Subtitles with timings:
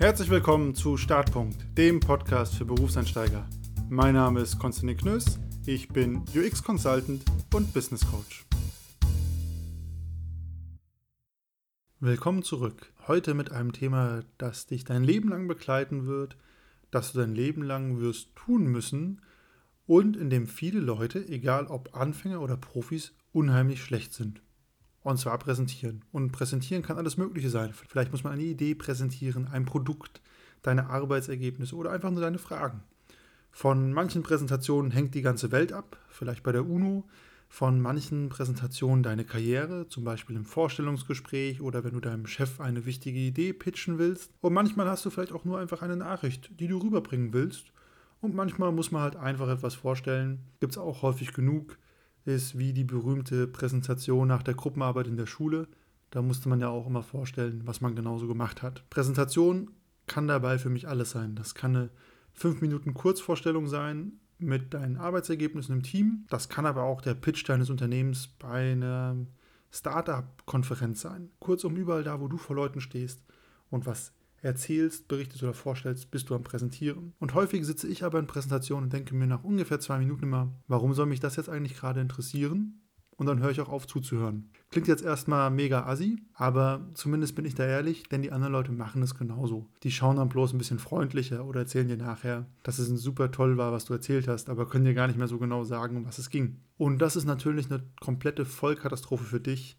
[0.00, 3.46] Herzlich willkommen zu Startpunkt, dem Podcast für Berufseinsteiger.
[3.90, 8.46] Mein Name ist Konstantin Knöss, ich bin UX Consultant und Business Coach.
[11.98, 12.94] Willkommen zurück.
[13.08, 16.38] Heute mit einem Thema, das dich dein Leben lang begleiten wird,
[16.90, 19.20] das du dein Leben lang wirst tun müssen
[19.86, 24.40] und in dem viele Leute, egal ob Anfänger oder Profis, unheimlich schlecht sind.
[25.02, 26.04] Und zwar präsentieren.
[26.12, 27.72] Und präsentieren kann alles Mögliche sein.
[27.72, 30.20] Vielleicht muss man eine Idee präsentieren, ein Produkt,
[30.62, 32.82] deine Arbeitsergebnisse oder einfach nur deine Fragen.
[33.50, 37.04] Von manchen Präsentationen hängt die ganze Welt ab, vielleicht bei der UNO.
[37.52, 42.86] Von manchen Präsentationen deine Karriere, zum Beispiel im Vorstellungsgespräch oder wenn du deinem Chef eine
[42.86, 44.30] wichtige Idee pitchen willst.
[44.40, 47.72] Und manchmal hast du vielleicht auch nur einfach eine Nachricht, die du rüberbringen willst.
[48.20, 50.38] Und manchmal muss man halt einfach etwas vorstellen.
[50.60, 51.76] Gibt es auch häufig genug
[52.34, 55.68] ist wie die berühmte Präsentation nach der Gruppenarbeit in der Schule.
[56.10, 58.88] Da musste man ja auch immer vorstellen, was man genauso gemacht hat.
[58.90, 59.70] Präsentation
[60.06, 61.36] kann dabei für mich alles sein.
[61.36, 61.90] Das kann eine
[62.34, 66.24] 5 Minuten Kurzvorstellung sein mit deinen Arbeitsergebnissen im Team.
[66.30, 69.16] Das kann aber auch der Pitch deines Unternehmens bei einer
[69.70, 71.30] Startup-Konferenz sein.
[71.38, 73.22] Kurzum überall da, wo du vor Leuten stehst
[73.70, 77.12] und was erzählst, berichtest oder vorstellst, bist du am Präsentieren.
[77.18, 80.52] Und häufig sitze ich aber in Präsentationen und denke mir nach ungefähr zwei Minuten immer,
[80.66, 82.80] warum soll mich das jetzt eigentlich gerade interessieren?
[83.20, 84.50] Und dann höre ich auch auf zuzuhören.
[84.70, 88.72] Klingt jetzt erstmal mega assi, aber zumindest bin ich da ehrlich, denn die anderen Leute
[88.72, 89.68] machen es genauso.
[89.82, 93.58] Die schauen dann bloß ein bisschen freundlicher oder erzählen dir nachher, dass es super toll
[93.58, 96.06] war, was du erzählt hast, aber können dir gar nicht mehr so genau sagen, um
[96.06, 96.62] was es ging.
[96.78, 99.76] Und das ist natürlich eine komplette Vollkatastrophe für dich,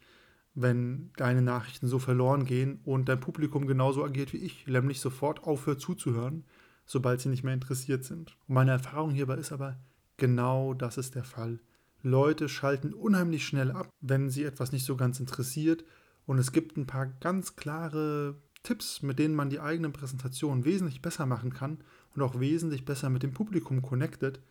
[0.53, 5.43] wenn deine Nachrichten so verloren gehen und dein Publikum genauso agiert wie ich, nämlich sofort
[5.43, 6.43] aufhört zuzuhören,
[6.85, 8.35] sobald sie nicht mehr interessiert sind.
[8.47, 9.79] Und meine Erfahrung hierbei ist aber,
[10.17, 11.59] genau das ist der Fall.
[12.03, 15.85] Leute schalten unheimlich schnell ab, wenn sie etwas nicht so ganz interessiert
[16.25, 21.01] und es gibt ein paar ganz klare Tipps, mit denen man die eigene Präsentation wesentlich
[21.01, 21.79] besser machen kann
[22.15, 24.41] und auch wesentlich besser mit dem Publikum connectet,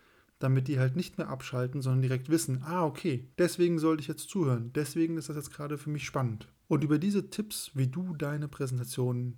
[0.41, 4.29] damit die halt nicht mehr abschalten, sondern direkt wissen, ah, okay, deswegen sollte ich jetzt
[4.29, 6.49] zuhören, deswegen ist das jetzt gerade für mich spannend.
[6.67, 9.37] Und über diese Tipps, wie du deine Präsentation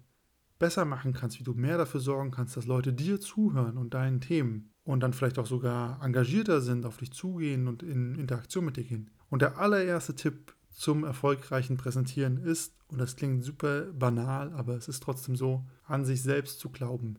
[0.58, 4.20] besser machen kannst, wie du mehr dafür sorgen kannst, dass Leute dir zuhören und deinen
[4.20, 8.76] Themen und dann vielleicht auch sogar engagierter sind, auf dich zugehen und in Interaktion mit
[8.76, 9.10] dir gehen.
[9.28, 14.88] Und der allererste Tipp zum erfolgreichen Präsentieren ist, und das klingt super banal, aber es
[14.88, 17.18] ist trotzdem so, an sich selbst zu glauben.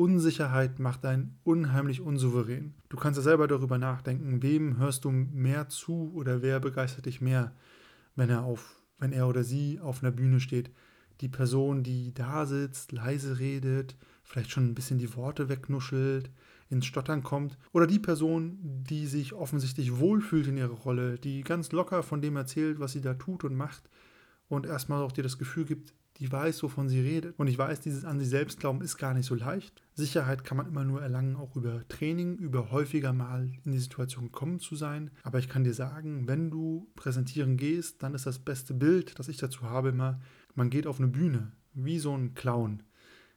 [0.00, 2.72] Unsicherheit macht einen unheimlich unsouverän.
[2.88, 7.20] Du kannst ja selber darüber nachdenken, wem hörst du mehr zu oder wer begeistert dich
[7.20, 7.52] mehr,
[8.16, 10.70] wenn er auf, wenn er oder sie auf einer Bühne steht.
[11.20, 13.94] Die Person, die da sitzt, leise redet,
[14.24, 16.30] vielleicht schon ein bisschen die Worte wegnuschelt,
[16.70, 21.72] ins Stottern kommt, oder die Person, die sich offensichtlich wohlfühlt in ihrer Rolle, die ganz
[21.72, 23.82] locker von dem erzählt, was sie da tut und macht
[24.48, 27.38] und erstmal auch dir das Gefühl gibt, die weiß, wovon sie redet.
[27.38, 29.82] Und ich weiß, dieses an sich selbst glauben ist gar nicht so leicht.
[29.94, 34.26] Sicherheit kann man immer nur erlangen, auch über Training, über häufiger mal in die Situation
[34.26, 35.10] gekommen zu sein.
[35.22, 39.28] Aber ich kann dir sagen, wenn du präsentieren gehst, dann ist das beste Bild, das
[39.28, 40.20] ich dazu habe, immer,
[40.54, 42.82] man geht auf eine Bühne, wie so ein Clown,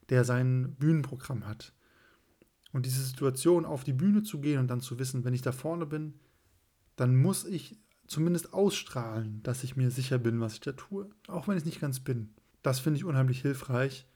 [0.10, 1.74] der sein Bühnenprogramm hat.
[2.74, 5.54] Und diese Situation, auf die Bühne zu gehen und dann zu wissen, wenn ich da
[5.54, 6.16] vorne bin,
[6.98, 7.78] dann muss ich
[8.08, 11.10] zumindest ausstrahlen, dass ich mir sicher bin, was ich da tue.
[11.28, 12.34] Auch wenn ich es nicht ganz bin.
[12.64, 14.08] Das finde ich unheimlich hilfreich.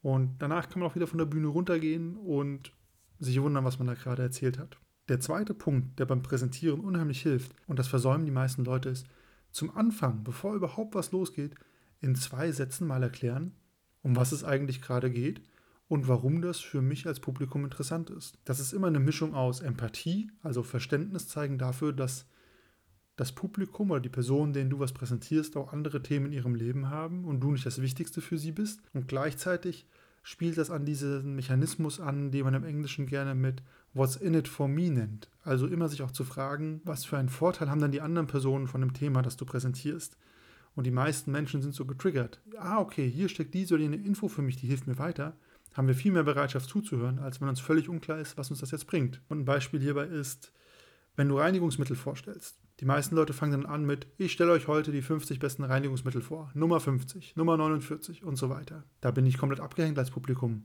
[0.00, 2.72] Und danach kann man auch wieder von der Bühne runtergehen und
[3.18, 4.78] sich wundern, was man da gerade erzählt hat.
[5.08, 9.06] Der zweite Punkt, der beim Präsentieren unheimlich hilft, und das versäumen die meisten Leute, ist,
[9.50, 11.54] zum Anfang, bevor überhaupt was losgeht,
[12.00, 13.54] in zwei Sätzen mal erklären,
[14.02, 15.42] um was es eigentlich gerade geht
[15.88, 18.38] und warum das für mich als Publikum interessant ist.
[18.44, 22.26] Das ist immer eine Mischung aus Empathie, also Verständnis zeigen dafür, dass
[23.16, 26.90] das Publikum oder die Personen, denen du was präsentierst, auch andere Themen in ihrem Leben
[26.90, 28.80] haben und du nicht das Wichtigste für sie bist.
[28.92, 29.86] Und gleichzeitig
[30.22, 33.62] spielt das an diesen Mechanismus an, den man im Englischen gerne mit
[33.94, 35.30] What's in it for me nennt.
[35.44, 38.66] Also immer sich auch zu fragen, was für einen Vorteil haben dann die anderen Personen
[38.66, 40.18] von dem Thema, das du präsentierst.
[40.74, 42.42] Und die meisten Menschen sind so getriggert.
[42.58, 45.34] Ah, okay, hier steckt diese oder jene Info für mich, die hilft mir weiter.
[45.72, 48.72] Haben wir viel mehr Bereitschaft zuzuhören, als wenn uns völlig unklar ist, was uns das
[48.72, 49.22] jetzt bringt.
[49.28, 50.52] Und ein Beispiel hierbei ist,
[51.14, 52.58] wenn du Reinigungsmittel vorstellst.
[52.80, 56.20] Die meisten Leute fangen dann an mit, ich stelle euch heute die 50 besten Reinigungsmittel
[56.20, 56.50] vor.
[56.52, 58.84] Nummer 50, Nummer 49 und so weiter.
[59.00, 60.64] Da bin ich komplett abgehängt als Publikum.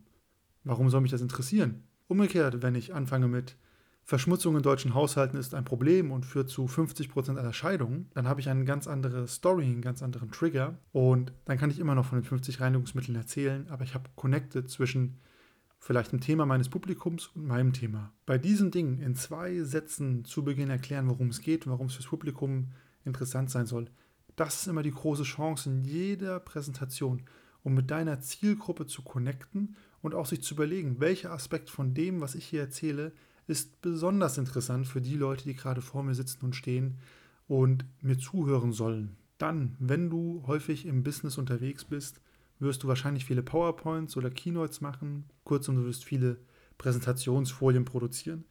[0.66, 1.84] Warum soll mich das interessieren?
[2.08, 3.56] Umgekehrt, wenn ich anfange mit,
[4.04, 8.42] Verschmutzung in deutschen Haushalten ist ein Problem und führt zu 50% aller Scheidungen, dann habe
[8.42, 12.06] ich eine ganz andere Story, einen ganz anderen Trigger und dann kann ich immer noch
[12.06, 15.20] von den 50 Reinigungsmitteln erzählen, aber ich habe connected zwischen
[15.82, 18.14] vielleicht ein Thema meines Publikums und meinem Thema.
[18.26, 21.96] Bei diesen Dingen in zwei Sätzen zu Beginn erklären, worum es geht und warum es
[21.96, 22.72] fürs Publikum
[23.04, 23.90] interessant sein soll,
[24.36, 27.24] das ist immer die große Chance in jeder Präsentation.
[27.64, 32.22] um mit deiner Zielgruppe zu connecten und auch sich zu überlegen, welcher Aspekt von dem,
[32.22, 33.12] was ich hier erzähle,
[33.48, 36.98] ist besonders interessant für die Leute, die gerade vor mir sitzen und stehen
[37.48, 39.18] und mir zuhören sollen.
[39.38, 42.22] Dann, wenn du häufig im Business unterwegs bist,
[42.62, 45.26] wirst du wahrscheinlich viele PowerPoints oder Keynotes machen.
[45.44, 46.38] Kurzum, du wirst viele
[46.78, 48.46] Präsentationsfolien produzieren.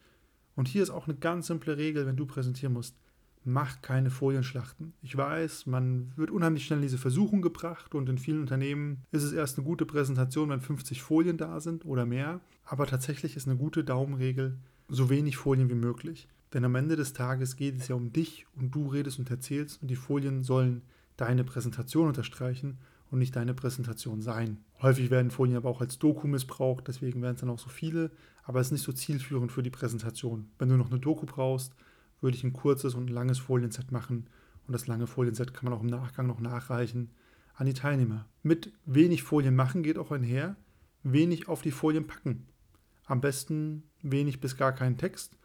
[0.55, 2.95] Und hier ist auch eine ganz simple Regel, wenn du präsentieren musst.
[3.43, 4.93] Mach keine Folienschlachten.
[5.01, 9.23] Ich weiß, man wird unheimlich schnell in diese Versuchung gebracht und in vielen Unternehmen ist
[9.23, 12.41] es erst eine gute Präsentation, wenn 50 Folien da sind oder mehr.
[12.65, 16.27] Aber tatsächlich ist eine gute Daumenregel so wenig Folien wie möglich.
[16.53, 19.81] Denn am Ende des Tages geht es ja um dich und du redest und erzählst
[19.81, 20.83] und die Folien sollen
[21.17, 22.77] deine Präsentation unterstreichen
[23.11, 24.63] und nicht deine Präsentation sein.
[24.81, 28.09] Häufig werden Folien aber auch als Doku missbraucht, deswegen werden es dann auch so viele,
[28.43, 30.49] aber es ist nicht so zielführend für die Präsentation.
[30.57, 31.75] Wenn du noch eine Doku brauchst,
[32.21, 34.27] würde ich ein kurzes und ein langes Folienset machen
[34.65, 37.11] und das lange Folienset kann man auch im Nachgang noch nachreichen
[37.55, 38.27] an die Teilnehmer.
[38.43, 40.55] Mit wenig Folien machen geht auch einher,
[41.03, 42.47] wenig auf die Folien packen.
[43.05, 45.37] Am besten wenig bis gar keinen Text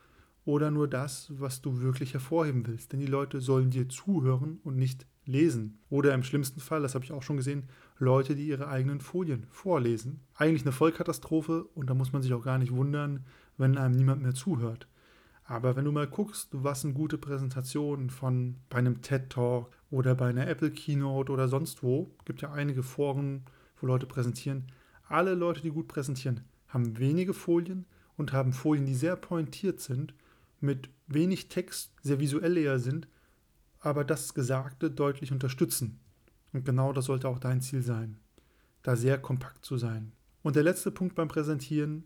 [0.46, 2.93] oder nur das, was du wirklich hervorheben willst.
[2.93, 5.81] Denn die Leute sollen dir zuhören und nicht lesen.
[5.90, 7.64] Oder im schlimmsten Fall, das habe ich auch schon gesehen,
[7.98, 10.20] Leute, die ihre eigenen Folien vorlesen.
[10.37, 13.26] Eigentlich eine Vollkatastrophe und da muss man sich auch gar nicht wundern,
[13.58, 14.87] wenn einem niemand mehr zuhört.
[15.43, 20.14] Aber wenn du mal guckst, was sind gute Präsentationen von bei einem TED Talk oder
[20.14, 23.43] bei einer Apple Keynote oder sonst wo, gibt ja einige Foren,
[23.81, 24.70] wo Leute präsentieren.
[25.08, 27.84] Alle Leute, die gut präsentieren, haben wenige Folien
[28.16, 30.14] und haben Folien, die sehr pointiert sind
[30.67, 33.09] mit wenig Text sehr visuell eher sind,
[33.81, 36.01] aber das Gesagte deutlich unterstützen.
[36.53, 38.19] Und genau das sollte auch dein Ziel sein,
[38.83, 40.13] da sehr kompakt zu sein.
[40.43, 42.05] Und der letzte Punkt beim Präsentieren,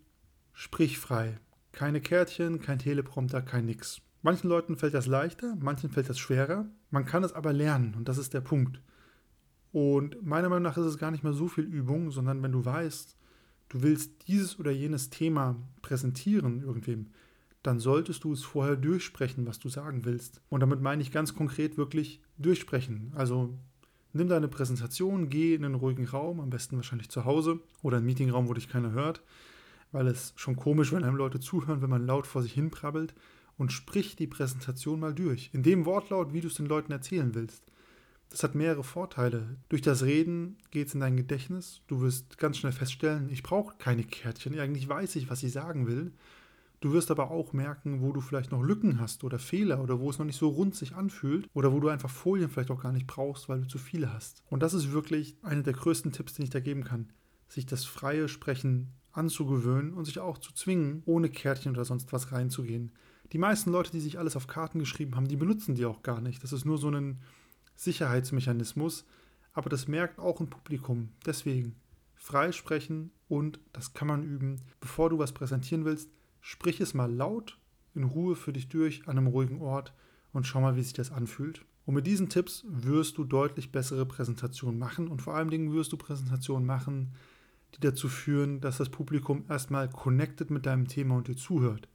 [0.53, 1.39] sprich frei.
[1.73, 4.01] Keine Kärtchen, kein Teleprompter, kein Nix.
[4.23, 6.67] Manchen Leuten fällt das leichter, manchen fällt das schwerer.
[6.91, 8.81] Man kann es aber lernen und das ist der Punkt.
[9.73, 12.65] Und meiner Meinung nach ist es gar nicht mehr so viel Übung, sondern wenn du
[12.65, 13.17] weißt,
[13.69, 17.11] du willst dieses oder jenes Thema präsentieren irgendwem,
[17.63, 20.41] dann solltest du es vorher durchsprechen, was du sagen willst.
[20.49, 23.13] Und damit meine ich ganz konkret wirklich durchsprechen.
[23.15, 23.55] Also
[24.13, 28.07] nimm deine Präsentation, geh in einen ruhigen Raum, am besten wahrscheinlich zu Hause oder einen
[28.07, 29.23] Meetingraum, wo dich keiner hört,
[29.93, 33.15] weil es schon komisch, wenn einem Leute zuhören, wenn man laut vor sich hin prabbelt
[33.59, 35.51] und sprich die Präsentation mal durch.
[35.53, 37.65] In dem Wortlaut, wie du es den Leuten erzählen willst.
[38.31, 39.57] Das hat mehrere Vorteile.
[39.69, 41.83] Durch das Reden geht es in dein Gedächtnis.
[41.89, 44.59] Du wirst ganz schnell feststellen, ich brauche keine Kärtchen.
[44.59, 46.13] Eigentlich weiß ich, was ich sagen will.
[46.81, 50.09] Du wirst aber auch merken, wo du vielleicht noch Lücken hast oder Fehler oder wo
[50.09, 52.93] es noch nicht so rund sich anfühlt oder wo du einfach Folien vielleicht auch gar
[52.93, 54.43] nicht brauchst, weil du zu viele hast.
[54.49, 57.13] Und das ist wirklich einer der größten Tipps, den ich da geben kann,
[57.49, 62.33] sich das freie Sprechen anzugewöhnen und sich auch zu zwingen, ohne Kärtchen oder sonst was
[62.33, 62.93] reinzugehen.
[63.33, 66.23] Die meisten Leute, die sich alles auf Karten geschrieben haben, die benutzen die auch gar
[66.23, 66.43] nicht.
[66.43, 67.21] Das ist nur so ein
[67.77, 69.05] Sicherheitsmechanismus,
[69.53, 71.11] aber das merkt auch ein Publikum.
[71.27, 71.77] Deswegen
[72.15, 74.61] frei sprechen und das kann man üben.
[74.81, 77.59] Bevor du was präsentieren willst, Sprich es mal laut,
[77.95, 79.95] in Ruhe für dich durch, an einem ruhigen Ort
[80.33, 81.65] und schau mal, wie sich das anfühlt.
[81.87, 85.93] Und mit diesen Tipps wirst du deutlich bessere Präsentationen machen und vor allen Dingen wirst
[85.93, 87.13] du Präsentationen machen,
[87.75, 91.89] die dazu führen, dass das Publikum erstmal connected mit deinem Thema und dir zuhört.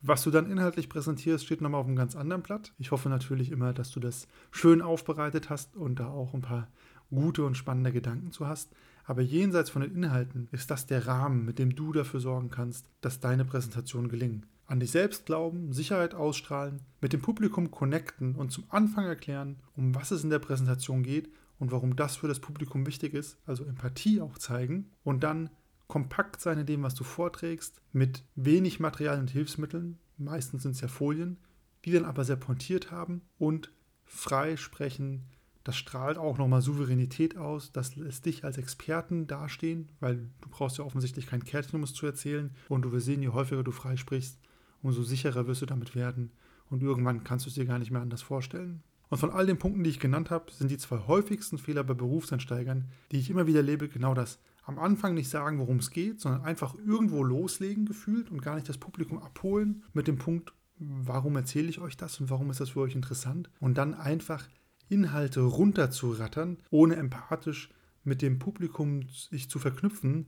[0.00, 2.72] Was du dann inhaltlich präsentierst, steht nochmal auf einem ganz anderen Blatt.
[2.78, 6.68] Ich hoffe natürlich immer, dass du das schön aufbereitet hast und da auch ein paar
[7.10, 8.72] gute und spannende Gedanken zu hast.
[9.04, 12.88] Aber jenseits von den Inhalten ist das der Rahmen, mit dem du dafür sorgen kannst,
[13.00, 14.46] dass deine Präsentationen gelingen.
[14.66, 19.94] An dich selbst glauben, Sicherheit ausstrahlen, mit dem Publikum connecten und zum Anfang erklären, um
[19.94, 23.64] was es in der Präsentation geht und warum das für das Publikum wichtig ist, also
[23.64, 25.50] Empathie auch zeigen und dann
[25.88, 30.80] kompakt sein in dem, was du vorträgst, mit wenig Material und Hilfsmitteln, meistens sind es
[30.80, 31.36] ja Folien,
[31.84, 33.70] die dann aber sehr pointiert haben und
[34.04, 35.24] frei sprechen,
[35.64, 40.78] das strahlt auch nochmal Souveränität aus, das lässt dich als Experten dastehen, weil du brauchst
[40.78, 42.50] ja offensichtlich kein Kärtchen, um es zu erzählen.
[42.68, 44.38] Und du wirst sehen, je häufiger du freisprichst,
[44.82, 46.32] umso sicherer wirst du damit werden.
[46.68, 48.82] Und irgendwann kannst du es dir gar nicht mehr anders vorstellen.
[49.08, 51.92] Und von all den Punkten, die ich genannt habe, sind die zwei häufigsten Fehler bei
[51.92, 54.40] Berufseinsteigern, die ich immer wieder erlebe, genau das.
[54.64, 58.68] Am Anfang nicht sagen, worum es geht, sondern einfach irgendwo loslegen gefühlt und gar nicht
[58.68, 62.70] das Publikum abholen mit dem Punkt, warum erzähle ich euch das und warum ist das
[62.70, 63.50] für euch interessant?
[63.60, 64.48] Und dann einfach
[64.92, 67.70] Inhalte runterzurattern, ohne empathisch
[68.04, 70.26] mit dem Publikum sich zu verknüpfen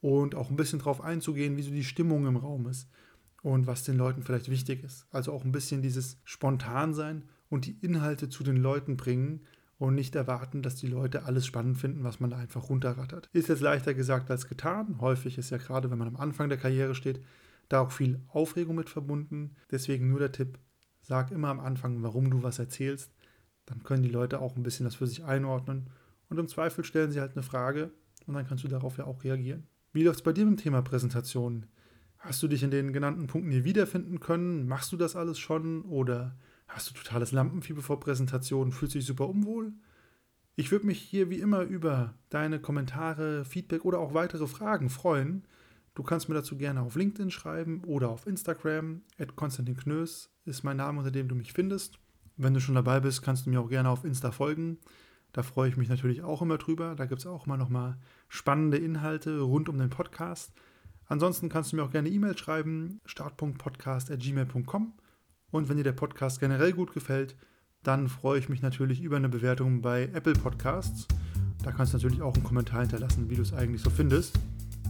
[0.00, 2.88] und auch ein bisschen darauf einzugehen, wie so die Stimmung im Raum ist
[3.42, 5.06] und was den Leuten vielleicht wichtig ist.
[5.10, 9.40] Also auch ein bisschen dieses Spontansein und die Inhalte zu den Leuten bringen
[9.78, 13.28] und nicht erwarten, dass die Leute alles spannend finden, was man da einfach runterrattert.
[13.32, 15.00] Ist jetzt leichter gesagt als getan.
[15.00, 17.20] Häufig ist ja gerade, wenn man am Anfang der Karriere steht,
[17.68, 19.56] da auch viel Aufregung mit verbunden.
[19.70, 20.58] Deswegen nur der Tipp,
[21.00, 23.10] sag immer am Anfang, warum du was erzählst
[23.66, 25.90] dann können die Leute auch ein bisschen das für sich einordnen.
[26.28, 27.90] Und im Zweifel stellen sie halt eine Frage,
[28.26, 29.66] und dann kannst du darauf ja auch reagieren.
[29.92, 31.66] Wie läuft es bei dir mit dem Thema Präsentation?
[32.18, 34.66] Hast du dich in den genannten Punkten hier wiederfinden können?
[34.66, 35.82] Machst du das alles schon?
[35.82, 36.36] Oder
[36.68, 38.72] hast du totales Lampenfieber vor Präsentationen?
[38.72, 39.74] Fühlst du dich super unwohl?
[40.56, 45.46] Ich würde mich hier wie immer über deine Kommentare, Feedback oder auch weitere Fragen freuen.
[45.94, 49.02] Du kannst mir dazu gerne auf LinkedIn schreiben oder auf Instagram.
[49.36, 51.98] Konstantin Knös ist mein Name, unter dem du mich findest.
[52.36, 54.78] Wenn du schon dabei bist, kannst du mir auch gerne auf Insta folgen.
[55.32, 56.94] Da freue ich mich natürlich auch immer drüber.
[56.94, 57.96] Da gibt es auch immer noch mal
[58.28, 60.52] spannende Inhalte rund um den Podcast.
[61.06, 64.92] Ansonsten kannst du mir auch gerne E-Mail schreiben, start.podcast.gmail.com.
[65.50, 67.36] Und wenn dir der Podcast generell gut gefällt,
[67.82, 71.06] dann freue ich mich natürlich über eine Bewertung bei Apple Podcasts.
[71.62, 74.38] Da kannst du natürlich auch einen Kommentar hinterlassen, wie du es eigentlich so findest.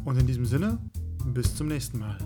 [0.05, 0.79] Und in diesem Sinne,
[1.27, 2.19] bis zum nächsten Mal.